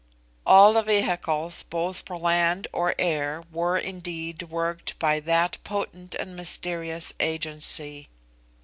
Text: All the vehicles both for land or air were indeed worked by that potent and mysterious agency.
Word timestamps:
All 0.47 0.73
the 0.73 0.81
vehicles 0.81 1.61
both 1.61 2.07
for 2.07 2.17
land 2.17 2.67
or 2.73 2.95
air 2.97 3.43
were 3.51 3.77
indeed 3.77 4.41
worked 4.49 4.97
by 4.97 5.19
that 5.19 5.59
potent 5.63 6.15
and 6.15 6.35
mysterious 6.35 7.13
agency. 7.19 8.09